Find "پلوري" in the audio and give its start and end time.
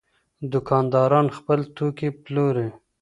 2.23-2.67